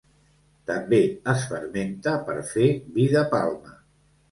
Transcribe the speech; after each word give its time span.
També 0.71 0.99
es 1.35 1.43
fermenta 1.51 2.15
per 2.31 2.39
fer 2.55 2.67
vi 2.99 3.09
de 3.15 3.25
palma. 3.37 3.79